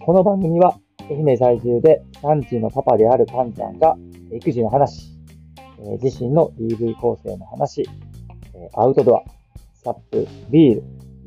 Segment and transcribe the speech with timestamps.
[0.00, 0.76] この番組は
[1.08, 3.96] 愛媛在住で3児のパパであるパンちゃんが
[4.32, 5.12] 育児の話、
[6.02, 7.88] 自身の DV 構成の話、
[8.74, 9.22] アウトドア、
[9.74, 10.82] サップ、ビール、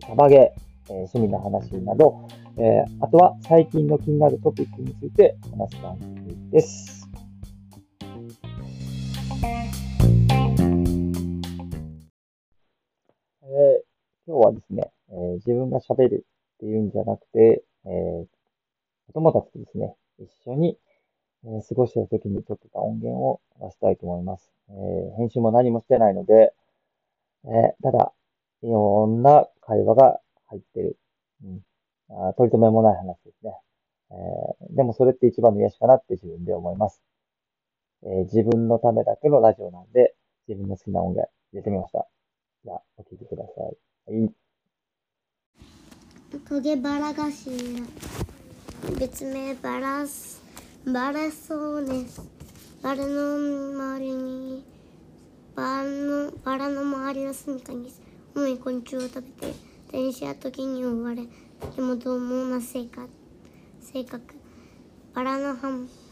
[0.05, 2.27] サバゲー、趣味の話など、
[2.99, 7.00] あとは最近の気になるトピックについて話す番組です。
[14.53, 18.25] ですね、えー自分が喋るっていうんじゃなくて、えー
[19.07, 20.77] 子供たちとですね、一緒に、
[21.45, 24.51] えー過ごしてる時に撮ってた音源を出したいと思います。
[24.69, 26.53] えー編集も何もしてないので、
[27.45, 28.13] えーただ、
[28.63, 30.97] いろんな会話が入ってる。
[31.43, 31.61] うん、
[32.29, 33.53] あ取り留めもない話ですね、
[34.11, 37.01] えーでもそれって一番の癒しかなって自分で思います。
[38.03, 40.15] えー自分のためだけのラジオなんで、
[40.47, 42.07] 自分の好きな音源入れてみました。
[42.65, 43.51] じゃあ、お聴きくださ
[44.09, 44.13] い。
[44.13, 44.40] はい。
[46.39, 50.41] トゲバラガシラ別名バラス
[50.85, 52.21] バラソーネス
[52.81, 54.63] バラの周りに
[55.53, 57.91] バラのバラの周りの住みかに
[58.33, 59.53] 主に昆虫を食べて
[59.91, 61.23] 電車や時に追われ
[61.59, 63.09] とても獰猛な性格
[63.81, 64.23] 性格
[65.13, 65.57] バラの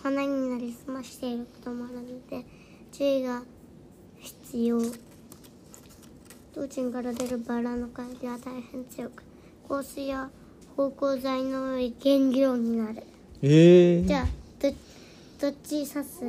[0.04, 0.92] 花になりす。
[0.92, 2.46] ましていることもあるので
[2.92, 3.44] 注意が
[4.18, 4.82] 必要
[6.54, 9.29] 当地から出るバラの香りは大変強く
[9.70, 10.32] 香水や
[10.76, 11.84] 芳香剤の原
[12.36, 13.04] 料になる。
[13.44, 14.28] ええじゃあ
[14.60, 14.72] ど
[15.40, 16.22] どっち刺す？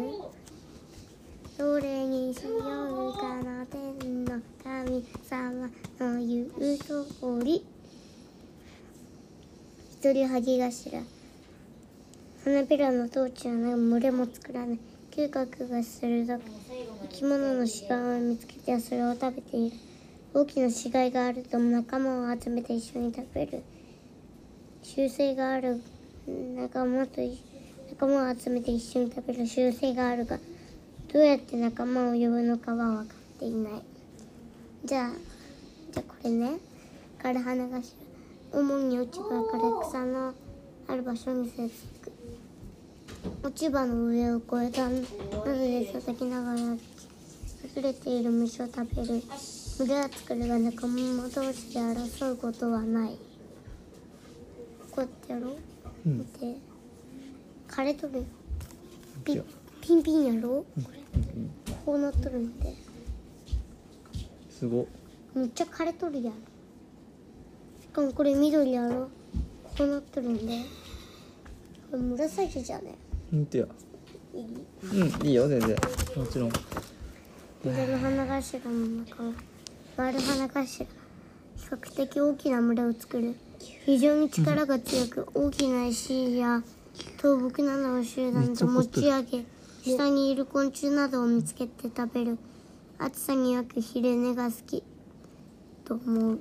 [1.56, 3.64] どれにしようかな？
[3.64, 7.06] 天の神様の言う通
[7.42, 7.64] り。
[10.02, 10.70] 一人はぎ頭
[12.44, 14.78] 花びらの統治はない群れも作らない。
[15.10, 16.42] 嗅覚が鋭く
[17.02, 19.76] 生き物の死骸を見つけてそれを食べている
[20.32, 23.64] 大きな死骸があると仲間を集めて一緒に食べる。
[24.82, 25.82] 習性がある。
[26.56, 27.20] 仲間と
[27.90, 29.46] 仲間を集めて一緒に食べる。
[29.46, 30.38] 習性があるが
[31.12, 33.72] どうやって仲間を呼ぶのかは分かっていない。
[34.84, 35.10] じゃあ
[35.92, 36.58] じゃあこれね。
[37.20, 37.82] 枯れ花頭
[38.52, 40.32] 主に落ち葉から草の
[40.86, 42.12] ある場所に生息
[43.42, 44.88] 落ち葉の上を越えた。
[44.88, 44.90] な
[45.44, 46.78] どで叩きながら隠
[47.82, 49.22] れている虫を食べる。
[49.80, 53.16] 群れは作るが仲間同士で争うことはない。
[54.90, 55.56] こうやってやろう、
[56.04, 56.18] うん。
[56.18, 56.54] 見て。
[57.66, 58.18] 枯れとる。
[58.18, 58.24] よ
[59.24, 59.44] ピン
[59.80, 60.98] ピンピンやろこれ
[61.86, 62.74] こうなっとるんで。
[64.50, 64.82] すご。
[64.82, 64.86] っ
[65.34, 66.36] めっちゃ枯れとるやろ
[67.80, 69.08] しかもこれ緑やろ。
[69.78, 70.58] こうなっとるんで。
[71.90, 72.96] これ紫じゃね。
[73.32, 73.66] 見てや
[74.34, 74.46] いい？
[74.92, 75.70] うんいいよ全然。
[75.70, 76.52] もちろん。
[77.64, 79.32] 緑の花頭の中は
[79.96, 80.86] 丸花頭比
[81.68, 83.34] 較的大きな群れを作る。
[83.84, 86.62] 非常に力が強く大きな石や
[87.18, 89.44] 倒木などを集団と持ち上げ
[89.84, 92.38] 下にいる昆虫などを見つけて食べる。
[92.98, 94.82] 暑さによく昼寝が好き。
[95.84, 96.38] と思う？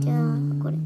[0.00, 0.76] じゃあこれ。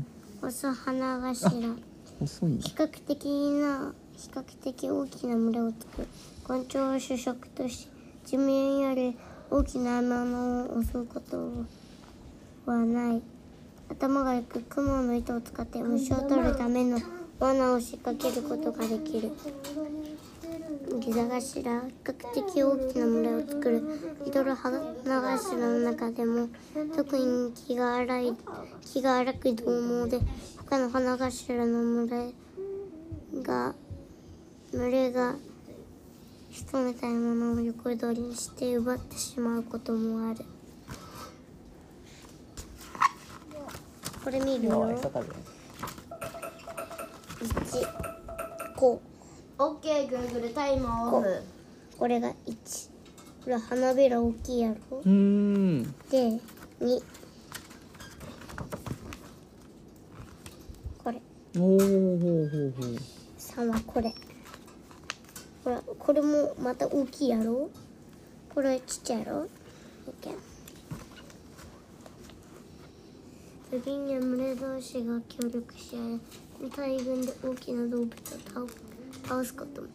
[0.42, 1.76] オス花頭。
[2.20, 3.26] 細いね比較的
[3.60, 6.08] な比較的大きな群れを作る。
[6.44, 7.88] 昆虫を主食とし
[8.24, 9.16] 地面より
[9.50, 11.64] 大きな獲物を襲うこと
[12.66, 13.22] はない。
[13.88, 17.00] 頭がよく雲の糸を使って虫を取るための
[17.38, 19.32] 罠を仕掛けることができる。
[21.00, 23.82] ギザガシラ比較的大きな群れを作る。
[24.26, 24.70] リトルハ
[25.04, 26.48] ナガシラの中でも
[26.94, 28.34] 特に気が荒い
[28.82, 30.20] 気が荒く獰猛で
[30.58, 33.74] 他の花頭の群れが
[34.72, 35.36] 群れが
[36.58, 40.44] 仕留めた獲物を横取りにして奪ってしまうこともある。
[44.24, 44.90] これ見るよ。
[44.90, 45.26] 餌食べる
[47.42, 49.00] 1こ
[49.56, 51.42] うオッケーグーグルタイマーオフ。
[51.96, 52.08] こ。
[52.08, 52.90] れが1
[53.44, 54.98] これ花びら大きいやろ。
[54.98, 55.82] うーん。
[56.10, 56.40] で
[56.80, 57.02] 2
[61.04, 61.22] これ。
[61.56, 62.96] おおほうほうほう。
[63.38, 64.12] 3はこれ
[65.68, 67.68] ほらこれもまた大きいやろ？
[68.54, 69.46] これちっちゃいやろ
[70.22, 70.34] ？OK
[73.82, 76.16] 次には群れ同士が協力し合
[76.66, 78.66] い大群で大きな動物を倒
[79.26, 79.82] 倒すこと。
[79.82, 79.88] も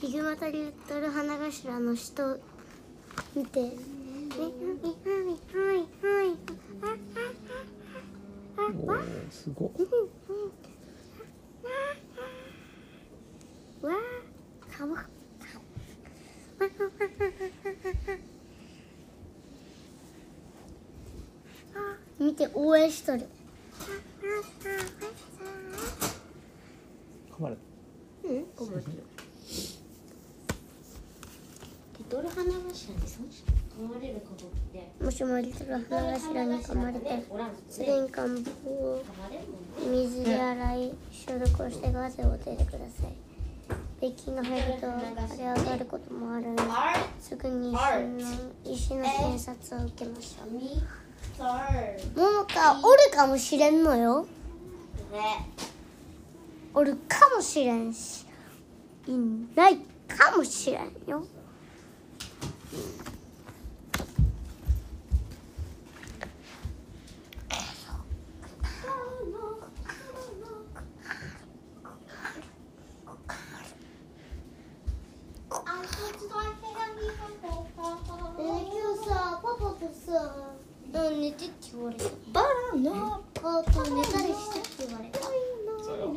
[0.00, 2.38] ヒグマタリトル花頭の死と
[3.34, 3.58] 見て。
[3.58, 3.74] はいはい
[4.38, 6.36] はいはい
[6.80, 9.70] ああああおーすごっ
[13.82, 13.94] わあ、
[14.82, 15.06] かわ。
[22.18, 23.28] 見て応援しとる。
[27.30, 27.56] 噛まれ
[28.24, 28.84] うんごめんリ
[32.08, 35.04] トル花柱に噛まれることって。
[35.04, 37.50] もしもリトル花頭に噛まれたらおらん。
[37.68, 38.18] すでに幹
[38.64, 39.02] 部を
[39.90, 43.21] 水で洗い消毒をしてガゼを出てください
[44.02, 44.80] べきが入ると
[45.32, 47.72] 腫れ上がることもあるのであすぐに
[48.64, 50.50] 医師の診察を受けましょう。
[50.50, 50.82] み
[51.38, 54.26] とるももかおるかもしれんのよ。
[55.12, 55.48] ね。
[56.74, 58.26] おるかもしれんし
[59.06, 59.12] い
[59.54, 59.76] ない
[60.08, 61.24] かもしれんよ。
[78.38, 78.54] え今
[78.96, 80.34] 日さパパとさ
[80.94, 82.42] うん寝てって言われたバ
[82.72, 85.18] ラのパパと寝たりしてって言われた。
[85.84, 86.14] そうよ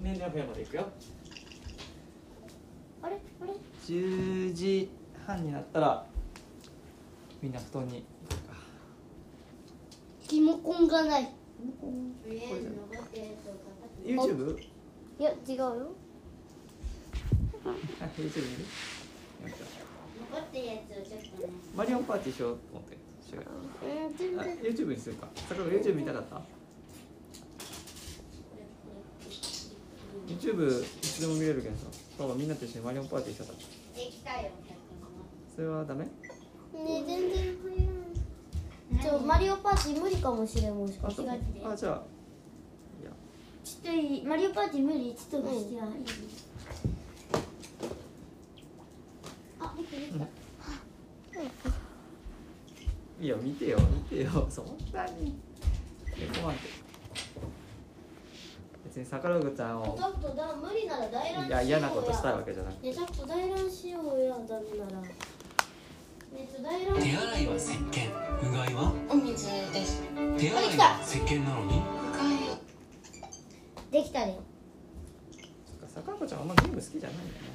[0.00, 0.86] 年齢の部屋まで行くよ
[3.02, 3.16] あれ？
[3.40, 3.52] あれ
[3.86, 4.90] ？10時
[5.26, 6.04] 半になったら
[7.40, 8.04] みんな布団に。
[10.30, 11.28] リモコンがない。
[14.04, 14.58] YouTube?
[15.18, 15.92] いや違うよ。
[17.64, 17.68] あ
[18.18, 18.64] YouTube 見る？
[20.34, 21.52] やってるやつをちょっとね。
[21.76, 22.96] マリオンパーティーしようと思って。
[23.26, 23.44] しよう
[23.86, 25.28] うん全あ然 YouTube にするか。
[25.48, 26.40] 坂が YouTube 見たかった
[30.26, 31.86] ？YouTube いつでも見れるけどさ。
[32.18, 33.60] パパみんなと一緒にマリオンパーティーしたかった。
[33.98, 34.50] できたよ
[35.54, 36.04] それはダメ？
[36.04, 36.10] ね
[37.06, 37.56] 全然
[39.02, 41.22] ちょマリオパーティー無理かもしれんもしかして。
[41.64, 42.02] あじゃあ
[43.02, 43.10] いや。
[43.64, 45.14] ちょっといいマリオパーティー無理？
[45.14, 45.86] ちょっとしてやい？
[50.06, 50.18] いあ
[51.32, 51.72] できたできたい
[53.24, 54.46] いよ見てよ見てよ。
[54.50, 55.38] そんなに。
[56.18, 56.62] 猫なんて
[58.84, 59.96] 別に桜子ちゃんを。
[59.96, 62.76] ちょっとだ無理なら大乱いや嫌なことしたいわけじゃなく。
[62.76, 65.00] てねちょっと大乱しようやダメなら。
[65.02, 65.14] ね
[66.50, 68.10] ちょっと大乱手洗いは石鹸。
[68.42, 68.92] うがいは？
[69.08, 70.02] お水です。
[70.38, 71.82] 手洗いは石鹸なのに？
[73.90, 74.38] できたね
[75.66, 77.50] そっか桜子ちゃんあんまゲーム好きじゃないんだよね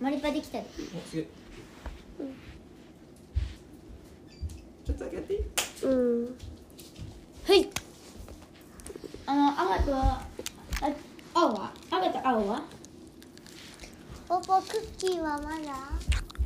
[0.00, 0.58] マリパできた。
[0.58, 1.28] ねおすげえ。
[4.84, 5.40] ちょっとだけやっていい？
[5.84, 6.36] うん。
[7.46, 7.70] はい。
[9.26, 10.22] あのアガトは
[10.82, 10.90] あ
[11.34, 11.72] 青は？
[11.90, 12.62] アガト青は？
[14.28, 15.72] パパクッキーはまだ？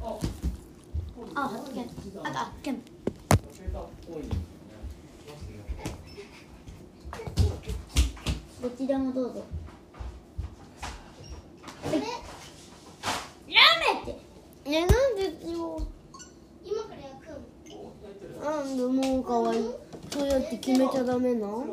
[0.02, 0.18] あ
[1.34, 1.54] あと
[2.24, 2.80] あケン。
[8.60, 9.44] どちらもどうぞ
[14.68, 15.22] めてえなんで
[15.52, 15.80] よ
[16.64, 17.28] 今から焼く
[18.44, 19.64] なんでもうかわいい。
[20.10, 21.66] そうやって決めちゃダメなはい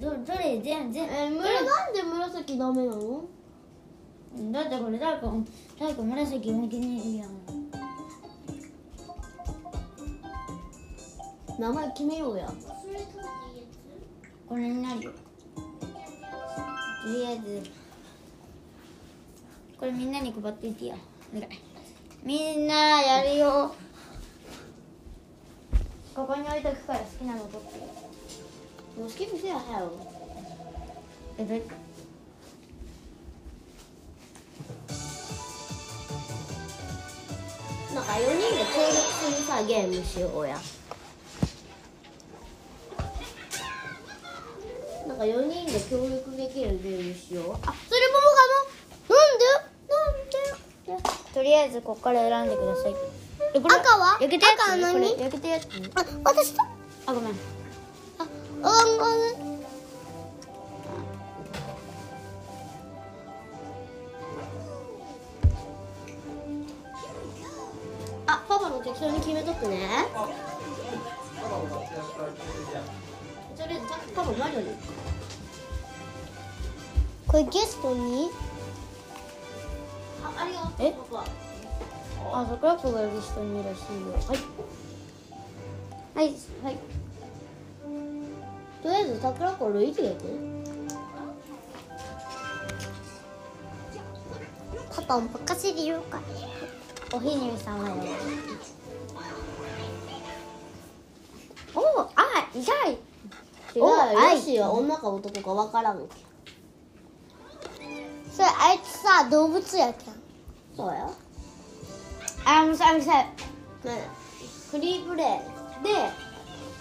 [0.00, 1.04] 早くどどれ全全。
[1.04, 1.42] えむな
[1.90, 3.24] んで紫ダメなの？
[4.52, 5.32] だってこれ誰か
[5.80, 7.30] 誰か紫向きにいいやん。
[11.58, 12.52] 名前決めようや。
[14.48, 15.12] これになるよ。
[15.12, 15.16] と
[17.08, 17.62] りあえず
[19.78, 20.96] これみんなに配っていってや。
[21.34, 21.52] お願い。
[22.24, 23.74] みんなやるよ。
[26.14, 27.78] ここに置いとくから好きなの取って。
[28.98, 29.92] もう好きにせやはよ
[31.38, 31.54] えど
[37.94, 40.58] なんか4人で協力するさゲームしようや。
[45.06, 47.44] なんか4人で協力できるゲームしよう。
[47.64, 48.66] あそれももかな
[49.08, 49.44] なんで
[50.88, 52.94] なんでとりあえずここから選んでください。
[53.54, 54.18] えこ赤は？
[54.20, 55.64] 焼けたやつ赤は何これ焼けたやつ
[55.94, 56.62] あ私と？
[57.06, 57.32] あごめん。
[57.32, 58.26] あ
[58.62, 59.58] あごめん。
[68.26, 69.88] あパパも適当に決めとくね。
[73.56, 74.66] とりあえずパパマリオに。
[77.26, 78.17] これゲストに？
[82.40, 84.12] あ桜子がゲストにいらしいよ。
[84.14, 84.38] はい。
[86.14, 86.34] はい。
[86.62, 86.76] はい。
[88.82, 90.24] とりあえず桜子ルイージやって
[94.94, 95.02] パ
[95.46, 96.20] パせるよか
[97.12, 97.90] おひにさんは
[101.74, 102.98] おおあ痛い。
[103.74, 106.14] 違うおよしは女か男かわからんけ
[108.30, 110.14] それあいつさ動物やけん。
[110.76, 111.10] そうや
[112.50, 113.26] あうるさいうるさ
[114.70, 115.26] フリープレイ。
[115.84, 115.90] で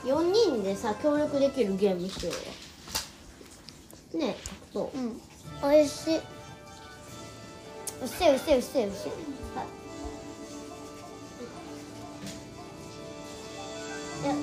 [0.10, 2.32] 4人でさ協力できるゲームしよ
[4.14, 4.40] うよねえ
[4.72, 4.98] そう。
[4.98, 5.20] うん。
[5.62, 6.16] おいしい。
[6.16, 6.20] う
[8.06, 9.12] っせいうっせいうっせいうっせい。
[14.28, 14.34] や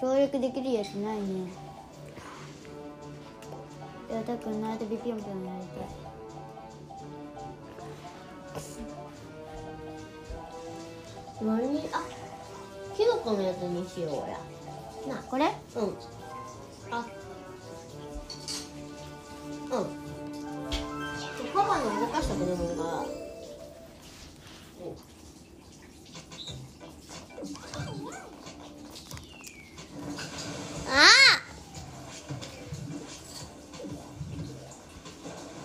[0.00, 1.50] 協力できるやつないね。
[4.10, 5.88] いやだからナイトビピョンピョンやりたい
[11.42, 12.02] 何あ
[12.96, 14.38] キノコのやつにしようや
[15.14, 15.44] なこれ？
[15.76, 15.96] うん。
[16.90, 17.06] あ。
[19.70, 19.86] うん。
[21.54, 23.04] パパの動かしたくでもいいからあ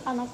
[0.05, 0.27] ああなん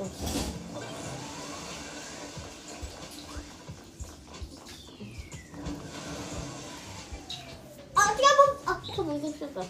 [9.58, 9.68] 分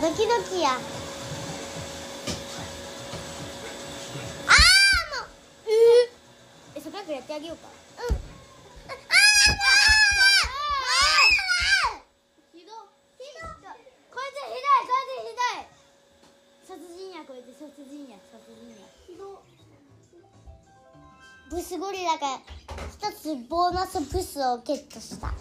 [0.00, 0.70] ドキドキや。
[0.70, 0.86] あーも
[5.26, 5.28] う。
[6.76, 7.66] えそこからやってあげようか。
[8.08, 8.14] うん。
[8.14, 8.18] あ
[8.94, 9.02] あ
[11.94, 12.06] もう。
[12.56, 12.70] ひど。
[13.18, 13.42] ひど。
[13.42, 13.82] い
[14.14, 15.66] こいつひどいこいつひどい。
[16.64, 18.22] 殺人やこいつ殺人や。
[18.30, 18.86] 殺人や。
[19.04, 19.42] ひど。
[21.50, 22.38] ブスゴリラが
[22.92, 25.34] 一つボーナスブスをゲットした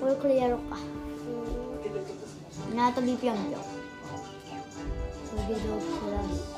[0.00, 0.76] 俺これやろうか。
[2.74, 3.60] ナートビピョンピョン
[5.30, 6.53] トゲドクラス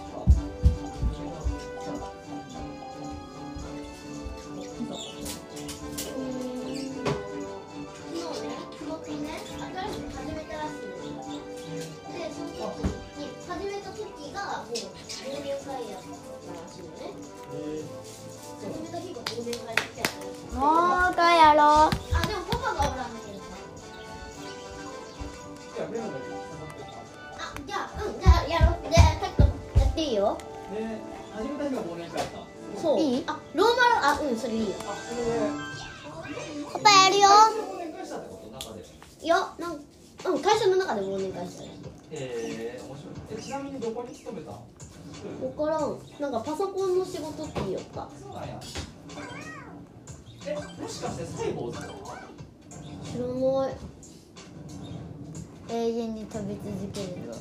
[56.56, 57.40] 遠に食べ続けるぞ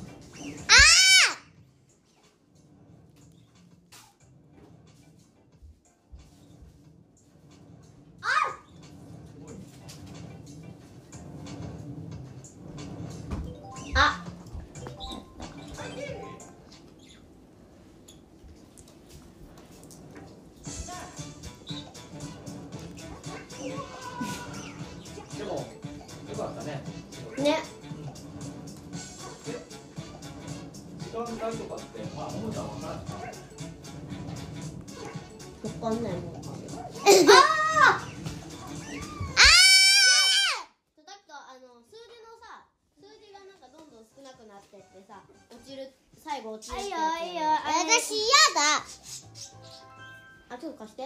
[31.51, 32.93] 時間帯とかってまあももちゃんわかわ
[35.91, 37.05] かんないもんああ
[41.05, 42.65] だってあの数字のさ
[42.97, 45.21] 数字がなんかどんどん少なくなっててさ
[45.51, 47.41] 落ちる最後落ちるってやつやねん
[47.89, 48.25] 私嫌
[48.55, 48.81] だ
[50.49, 51.03] あちょっと貸して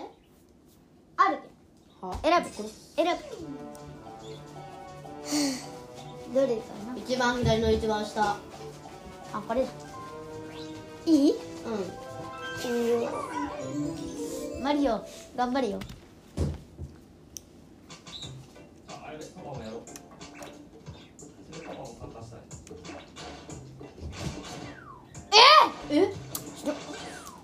[1.17, 1.39] ある
[2.01, 2.69] は選ぶこれ
[3.03, 3.17] 選
[6.31, 8.37] ぶどれかな一番左の一番下
[9.33, 9.88] あこれだ。
[11.05, 11.33] いい？
[11.33, 11.37] う
[14.59, 14.63] ん。
[14.63, 15.79] マリオ頑張れよ。
[18.89, 19.81] ああれパパもやろう
[21.53, 22.39] ちの卵乾かしたい
[25.91, 26.13] え？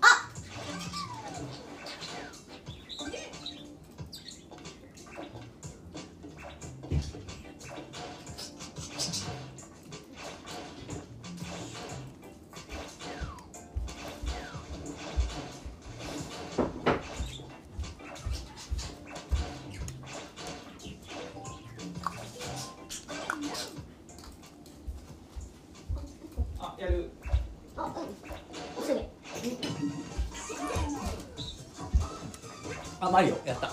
[0.02, 0.30] あ
[33.06, 33.70] あマリオやった、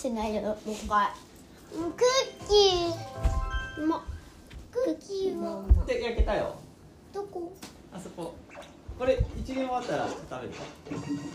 [0.00, 1.08] してないよもう一回。
[1.70, 3.84] クッキー。
[3.84, 4.00] うまっ
[4.72, 5.62] クッキーは。
[5.82, 6.56] にで焼けたよ。
[7.12, 7.52] どこ？
[7.92, 8.34] あそこ。
[8.98, 10.54] これ一元終わったら食べる。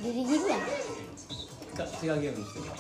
[0.02, 2.76] ギリギリや違うゲームにしてるか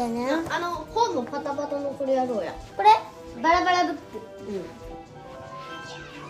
[0.00, 0.26] てね。
[0.48, 2.54] あの本のパタパタのこれやろうや。
[2.76, 2.88] これ？
[3.42, 4.00] バラバラブック。
[4.48, 4.64] うん。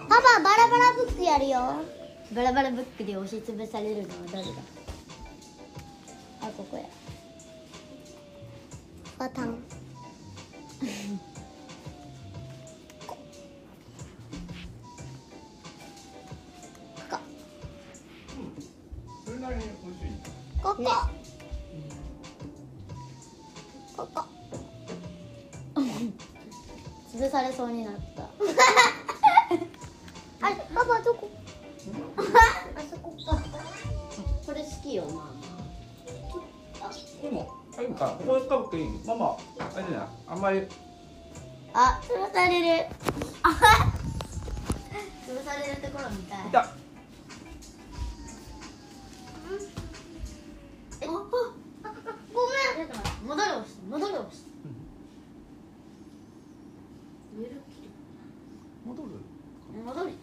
[0.08, 1.74] パパバラバラブックやるよ。
[2.34, 4.50] バラバラブックで押しつぶされるのは誰だ？
[6.42, 6.82] あここや。
[9.18, 9.62] パタン
[30.74, 31.30] パパどこ？
[32.76, 33.42] あそこか。
[34.46, 35.30] これ好きよま
[36.82, 36.90] あ
[37.22, 38.88] でもあいいかここ使うくていい？
[39.06, 40.66] ママあれじゃないあんまり。
[41.72, 42.86] あ潰される。
[45.26, 46.46] 潰されるところみたい。
[46.48, 46.58] いた
[51.02, 51.18] えあああ
[52.32, 52.40] ご
[52.78, 54.50] めんちょっと待って戻り押して戻り押して
[57.38, 57.50] ゆる
[58.84, 59.08] 戻る
[59.84, 60.14] 戻り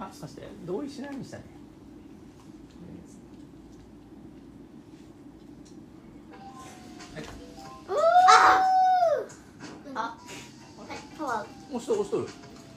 [0.00, 0.42] あそして
[1.18, 1.44] 同意したね。
[9.94, 11.76] あはいパワー。
[11.76, 12.28] 押しとる押しとる。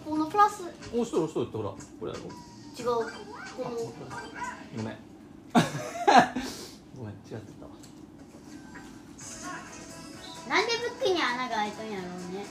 [0.04, 0.64] このプラス。
[0.64, 1.78] 押しとる押しとるってほらこ
[2.08, 2.24] れやろ。
[2.24, 3.04] 違うこ
[3.70, 3.78] の。
[3.78, 4.98] ごめん。
[6.98, 7.72] ごめん違ってたわ。
[10.50, 12.46] なんでブックに穴が開いたんやろうね。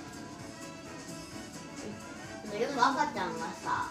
[2.58, 3.89] でも赤ちゃんがさ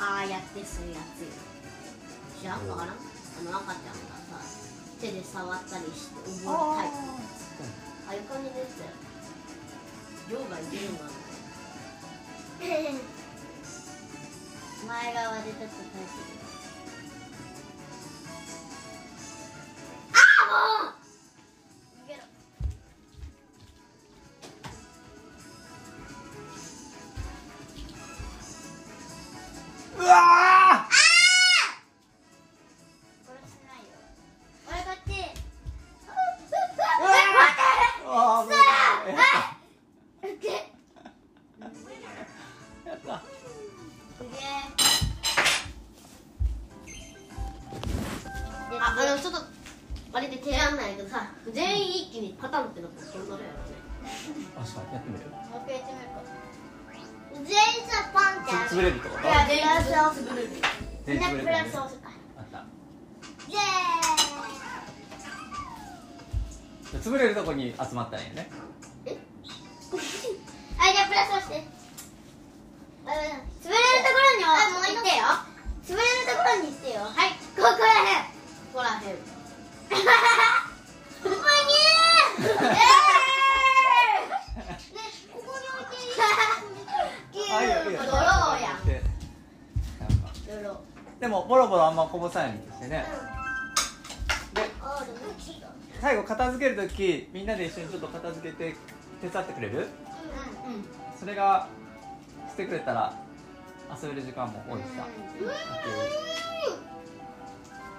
[0.00, 1.22] ああやってするやつ。
[1.22, 1.28] よ
[2.40, 4.38] 知らんかなあの赤ちゃんがさ
[5.00, 8.18] 手で触ったりして覚えるタイプああい。
[8.18, 8.86] う感じですよ
[10.30, 10.62] 量がい。
[10.70, 10.98] けるの
[14.86, 16.47] 前側でちょっとタイプ
[61.36, 62.58] 全然潰れるなプラスをするかあった。
[63.48, 68.48] イエーイ潰れるとこに集まったんやね。
[69.04, 69.10] あ
[70.92, 71.64] じゃあプラスをして。
[73.06, 75.24] あ潰れるところにはもう行ってよ。
[75.84, 77.00] 潰れるところにしてよ。
[77.02, 77.30] はい。
[77.56, 78.24] ここらへん。
[78.72, 79.00] ここらへん。
[79.00, 79.16] こ
[81.24, 81.34] こに
[82.38, 82.78] えーね
[85.32, 87.50] ここに置いていい？
[87.52, 88.00] あいいよいいよ。
[88.02, 88.78] ドローやん
[91.20, 93.04] でもボロボロあんまこぼさないようにしてね。
[94.54, 95.12] であで
[96.00, 98.76] 最後片付ける時みんなで一緒にちょっと片付けて
[99.20, 99.74] 手伝ってくれる？
[99.78, 99.88] うんうん
[101.18, 101.68] それが
[102.48, 103.12] してくれたら
[104.00, 105.06] 遊べる時間も多いしさ。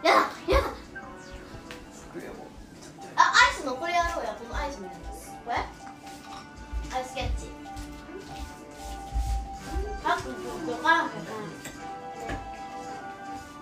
[0.01, 0.69] やだやだ。
[1.91, 2.31] 作れよ
[3.17, 5.29] あ、アイスのこれやろうや、このアイスのやつ。
[5.43, 5.55] これ？
[6.97, 7.47] アイスキャッチ。
[10.05, 10.21] あ、こ
[10.65, 11.31] こわからんかった。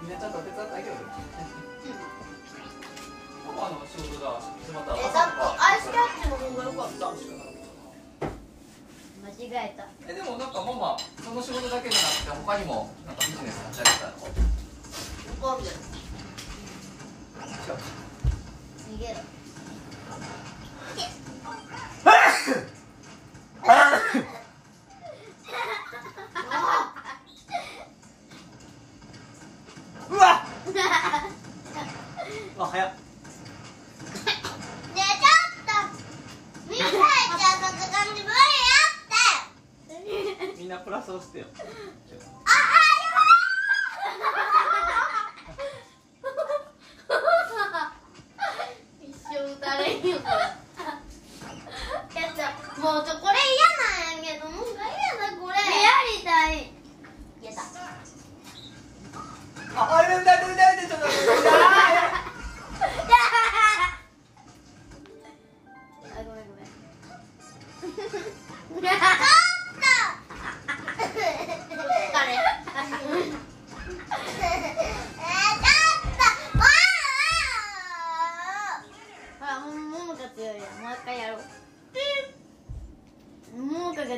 [0.01, 1.09] みんなちゃんと手伝ってあげようよ
[3.47, 7.07] パパの仕事が決まったらえ、だってアイスキャッチの方が良かった。
[9.27, 9.87] 間違えた。
[10.07, 14.07] えでもなんかママその仕事だけじゃなくて他にもなんかビジネス立ち上げた
[15.41, 15.73] のわかんない。
[15.73, 15.75] 違
[17.71, 17.77] う
[18.93, 19.19] 逃げろ。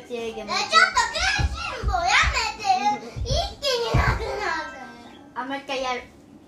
[0.09, 2.65] ちょっと食いしん坊やめて。
[2.81, 3.29] よ一
[3.61, 4.41] 気になくな
[4.73, 4.81] る
[5.35, 6.01] あもう一回やる。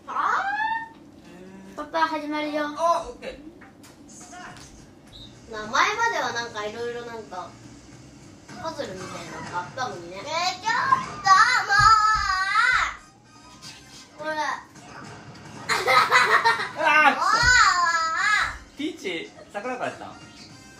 [0.08, 0.42] あ
[1.76, 2.66] パパ始まるよ。
[2.76, 3.40] あオッケ
[5.52, 7.52] な前まではなんかいろいろなんか
[8.64, 10.18] パズルみたいなのがあったのにね。
[10.18, 10.22] え
[10.60, 10.74] ちょっ
[11.22, 11.30] と
[14.24, 14.66] もうほら
[18.76, 20.06] ピーチ桜からやった。
[20.08, 20.16] ん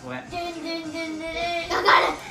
[0.04, 0.28] ごめん。
[0.32, 1.28] ドゥンドゥンドゥンドゥ
[1.68, 1.70] ン。
[1.70, 2.31] かかる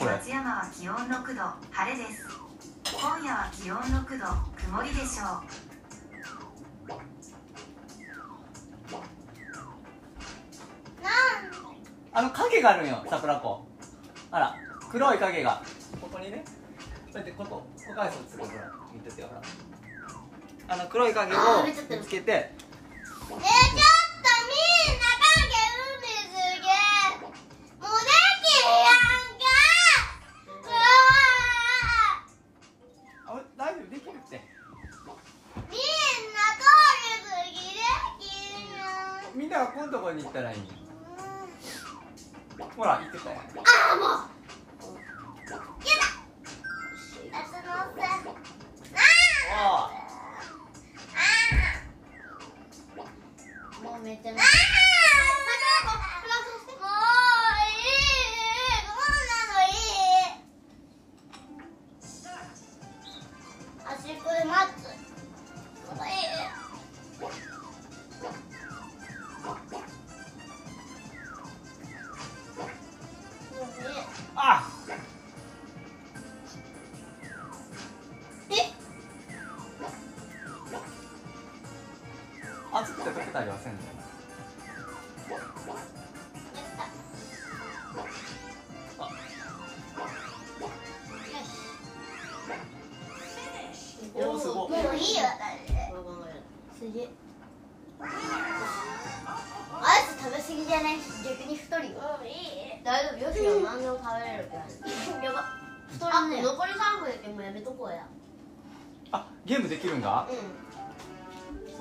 [0.00, 2.26] 現在松山は気温6度晴れです。
[2.90, 4.24] 今夜は気温6度
[4.56, 5.42] 曇りでしょう。
[12.12, 13.68] あの影があるんよ桜子。
[14.30, 14.56] あら
[14.90, 15.62] 黒い影が。
[16.00, 16.44] ここにね。
[16.46, 19.42] こうやってここここ返すつくほら見ててよほら。
[20.68, 21.36] あの黒い影を
[22.02, 22.32] つけて。
[22.32, 22.54] え
[23.28, 23.99] ちょっと
[40.10, 40.58] こに行ったらいい
[42.76, 43.36] ほら行ってたよ
[49.54, 49.90] ああ
[53.82, 54.50] もうめちゃめちゃあ
[55.86, 56.42] もうい。
[57.70, 57.94] い。
[58.86, 59.70] こんなのい。
[59.70, 60.34] い。
[63.84, 64.80] 端っこで待つ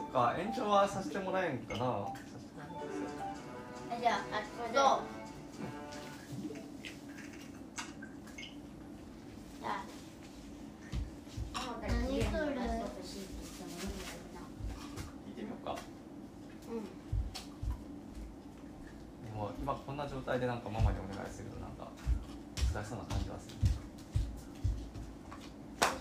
[0.10, 1.78] か延長はさせてもらえんかな。
[1.78, 1.82] ん
[4.02, 4.76] じゃああこれで。
[4.76, 5.02] そう。
[11.82, 12.54] 何それ聞
[15.32, 15.76] いてみようか。
[19.24, 21.88] でも今こんな状態でなんかママにお願いするとなんか
[22.74, 23.56] 難しそうな感じはする。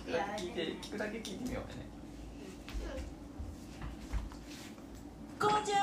[0.08, 1.97] 聞くだけ聞いて聞くだけ聞いてみようね
[5.70, 5.74] え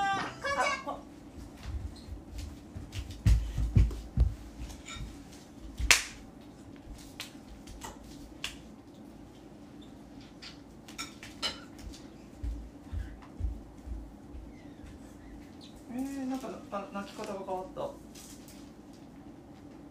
[15.97, 17.89] ー、なんかあ泣き方が変わった。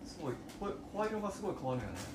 [0.06, 0.34] すごい。
[0.60, 2.13] 声声色がすごい変わるよね。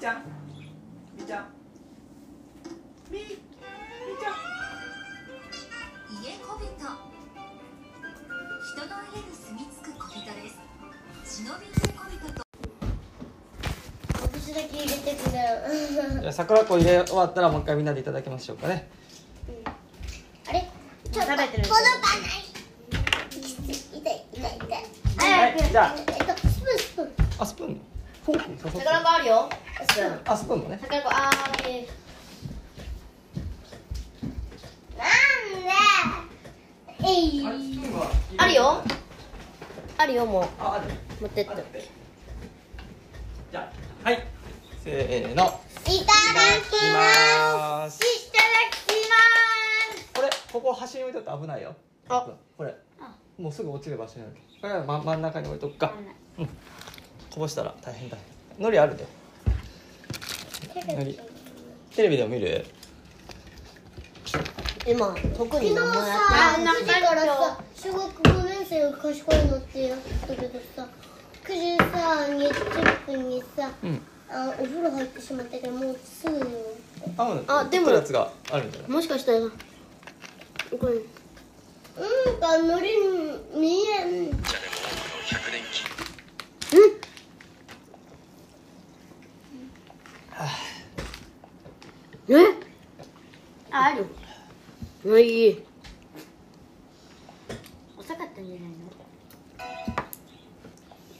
[0.00, 0.22] ーちゃん。
[1.14, 1.44] ピーちゃん。
[3.12, 3.36] ピーピー
[4.18, 4.34] ちゃん。
[6.24, 6.64] 家小人。
[8.64, 10.56] 人の家に住み着く小人です。
[11.42, 12.40] 忍び家小人と。
[14.22, 15.38] 私だけ入れてくれ
[16.22, 18.88] じゃあ桜子入れ終わったらもう一回みんなでいただきましょうかね。
[20.48, 20.66] あれ？
[21.12, 21.58] ちょっと届かない痛
[23.68, 24.48] い痛い痛い
[25.18, 25.58] はい。
[25.70, 27.08] じゃえっとスプーンスプーン。
[27.38, 27.80] ああスプーン
[28.24, 29.48] フォーク刺さって魚があるよ。
[29.82, 30.78] スプーンあスプーンもね。
[30.82, 31.88] 魚があーえ
[34.98, 35.08] なん
[35.62, 37.06] で？
[37.06, 37.42] えい。
[38.36, 38.82] あるよ。
[39.96, 40.44] あるよもう。
[40.58, 41.88] あある持ってって。
[43.50, 43.72] じゃ
[44.04, 44.26] あはい。
[44.84, 45.34] せーの。
[45.34, 45.52] いただ
[45.88, 47.90] きます。
[47.90, 48.80] ますいただき
[50.14, 51.74] これここ端に置いとくと危ないよ。
[52.08, 52.26] あ。
[52.56, 52.76] これ。
[53.38, 54.36] もうすぐ落ちる場所にある。
[54.60, 55.94] これは真真ん中に置いとくか。
[56.38, 56.48] うん
[57.32, 58.16] こぼしたら大変だ。
[58.58, 59.06] のりあるで。
[60.94, 61.18] のり。
[61.94, 62.64] テレビでも見る？
[64.86, 70.88] 今特に昨日何もやさってない9時からさ小学5年生が賢いのってやったけどさ
[71.44, 71.84] 9時さ
[72.28, 74.00] 20分にさうん。
[74.30, 76.38] あお風呂入ってしまったけどもうすぐ。
[76.38, 76.46] よ
[77.18, 78.90] ああでもやつがあるんじゃない？
[78.90, 79.38] もしかしたら。
[79.38, 79.50] こ
[80.86, 82.88] れうんかのり
[83.54, 84.30] 見えん
[92.38, 92.54] え？
[93.72, 94.06] あある。
[95.04, 95.50] もうい。
[95.50, 95.64] い
[97.98, 98.76] 遅かったんじゃないの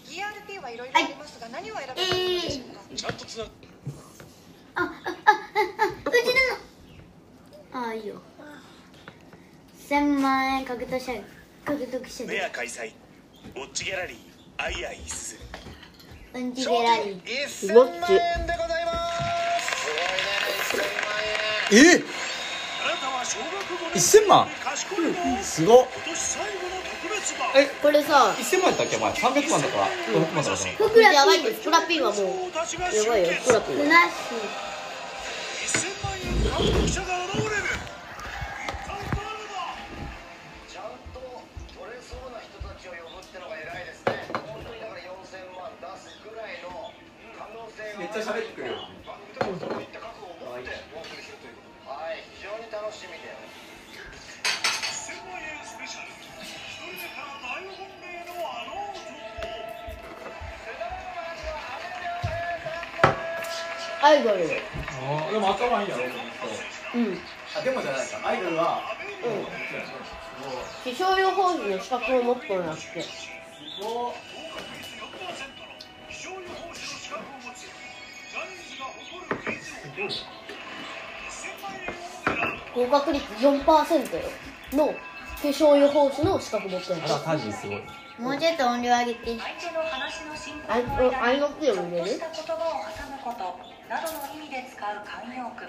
[0.07, 2.63] ？ERP はいろいろありますが、何を選ばれたいでしょ
[3.45, 3.51] うか、
[4.75, 5.33] ああああ
[6.05, 6.17] あうち
[7.73, 8.23] ああいいよ。
[9.77, 11.13] 千万円獲得者
[11.65, 12.93] 獲得者フェア開催。
[13.55, 14.17] ウォッチギャラリー
[14.59, 15.39] アイアイス
[16.35, 17.23] うんちギャラリー。
[17.25, 18.47] 1000ウォッチ万円
[21.71, 22.07] でご
[23.01, 24.55] ざいますすごいね1000万円え？
[24.57, 25.87] あなたは1000万すごっ
[27.55, 29.87] えこれさ1000万やったっけ前300万だから。
[29.87, 33.77] 500万だからふくらやばいんですフラピンはもうやばいよフラピン。
[33.77, 34.11] ふなっ
[36.89, 36.99] しち
[64.03, 64.49] アイドル。
[64.49, 64.63] で
[65.39, 66.05] も頭いいやろ
[66.95, 67.19] うん。
[67.57, 68.29] あでもじゃないか。
[68.29, 68.83] アイドルは
[70.85, 72.87] 気象予報士の資格を持ってなくて。
[72.89, 73.05] 気
[76.25, 79.61] 象予報士の資格を持つジャニーズが誇るクイズ
[79.97, 81.93] 王1000万円を
[82.77, 84.31] 狙う合格率4%よ。
[84.73, 84.95] の
[85.41, 87.83] 気象予報士の資格持ってるあらタジすごい。
[88.19, 89.39] もうちょっと音量上げて。
[89.39, 90.69] 相手の話の進行
[91.39, 92.07] の手を入れる？
[92.07, 93.50] ちょっとした言葉を挟むこと
[94.71, 95.67] 使う慣用句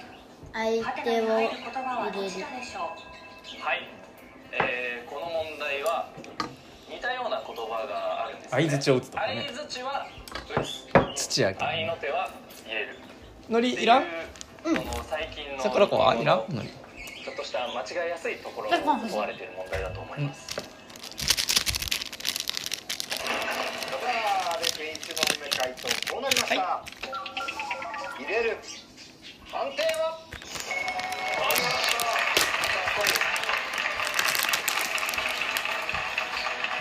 [0.54, 1.58] 相手を入れる
[2.14, 3.90] どちらでしょうはい、
[4.52, 6.10] えー、この問題は
[6.90, 9.48] 似たような言葉があるんです、ね、相槌を打つとかね。
[9.48, 10.08] 相槌は
[10.54, 12.30] 打つ土やけ愛の手は
[12.66, 13.00] 入れる。
[13.50, 14.06] のりいらん？
[14.64, 16.56] その最近の桜子はいらん？
[16.56, 16.70] のり
[17.24, 18.88] ちょっとした間違いやすいところを問
[19.18, 20.62] われている問題だと思います、さ
[24.54, 24.74] あで1
[25.16, 26.84] 問目回答こうなりました、
[28.20, 28.58] 入れる
[29.52, 30.18] 判定は？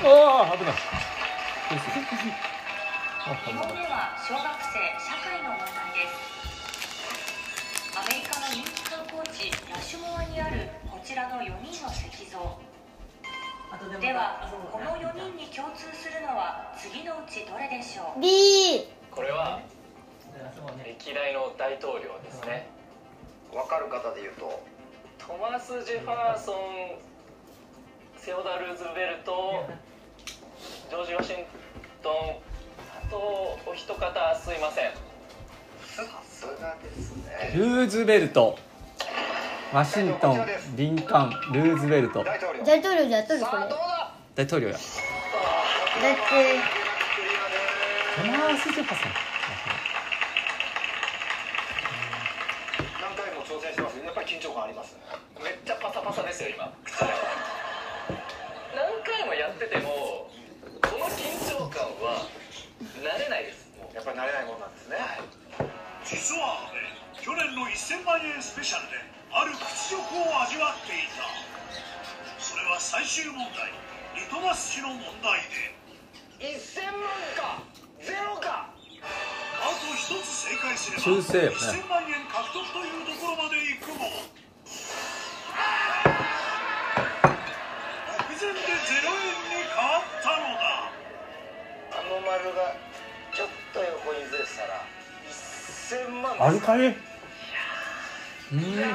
[0.03, 0.77] ああ危ない2
[3.53, 6.15] 問目は小学生社会の問題です。
[7.99, 12.39] アメリカの人気観光地ラシュモアにあるこちらの4人の石像
[14.01, 19.61] ではこの4人に共通するのは次のうちどれでしょう？B これは？
[20.85, 22.69] 歴代の大統領ですね。
[23.53, 24.63] 分かる方で言うと
[25.19, 26.55] トマス・ジェファーソン
[28.17, 29.65] セオダ・ルーズベルト
[30.89, 31.37] ジョージ・ワシン
[32.03, 32.13] トン
[33.05, 34.91] あとお一方すいません。
[35.87, 37.53] さすがですね。
[37.57, 38.59] ルーズベルト。
[39.73, 42.23] ワシントンリンカンルーズベルト。
[42.25, 42.65] 大統領。
[42.65, 43.63] 大統領でやっとるこれ。
[43.63, 43.75] だって
[44.37, 44.75] 大統領や。
[44.75, 44.81] ト
[48.27, 49.13] マース・ジェファソン
[53.01, 54.23] 何回も挑戦してますけどやっぱ
[54.71, 54.97] ります。
[55.43, 56.73] めっちゃパサパサですよ今。
[58.71, 60.31] 何回もやってても
[60.81, 62.31] この緊張感は
[63.03, 63.67] 慣れないです。
[63.77, 64.97] もうやっぱり慣れないもんなんですね、
[66.07, 66.79] 実は阿部
[67.21, 68.97] 去年の1000万円スペシャルで
[69.35, 71.27] ある屈辱を味わっていた。
[72.39, 73.75] それは最終問題。
[74.17, 75.75] リトマス紙の問題で。
[76.41, 77.03] 1000万
[77.37, 77.63] か
[78.01, 78.73] ゼロか。
[79.61, 81.57] あと一つ正解すれば修正よね。
[81.57, 84.09] 1000万円獲得というところまで行くも
[84.71, 84.79] 目
[88.39, 90.95] 前でゼロ円に変わったのだ。
[91.91, 92.79] あの丸が
[93.35, 94.87] ちょっと横にずれてたら
[95.27, 96.95] 1000万あるかいうん。
[98.55, 98.95] 惜しか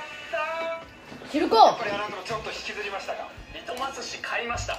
[0.00, 1.28] った。
[1.30, 3.28] 知るかやっぱりあなたもちょっと引きずりましたか？
[3.54, 4.78] リトマス紙買いました。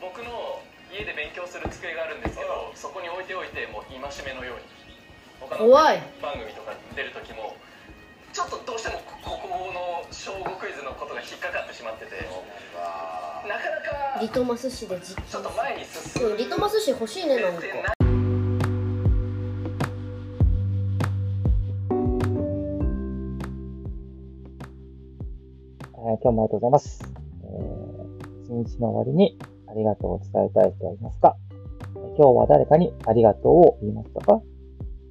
[0.00, 4.62] 僕の家で勉強する机があるんですけどそこに置いておいてもう戒めのように。
[5.56, 6.02] 怖い。
[6.20, 7.54] 番組とか出る時も
[8.38, 12.12] ちょっとどうしてもここの小5クイズのことが引っかかってしまってて。
[13.48, 13.80] なかな
[14.14, 17.60] かリトマス紙で実ちょっと前に進うんリトマス紙欲しいねなんか。
[17.64, 27.02] えー今日もありがとうございます。
[27.42, 29.36] えー、一日の終わりに
[29.66, 31.36] ありがとうを伝えたい人はいますか。
[31.96, 34.40] えー今日は誰かにありがとうを言いましたか、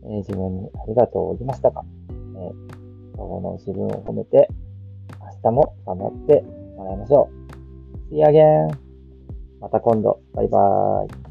[0.06, 1.84] えー自分にありがとうを言いましたか、
[2.38, 2.77] えー
[3.18, 4.48] 今日の自分を褒めて、
[5.44, 6.44] 明日も頑張って
[6.78, 7.30] もらいましょ
[8.10, 8.14] う。
[8.14, 8.78] See you again!
[9.60, 10.22] また今度。
[10.34, 11.27] バイバーイ。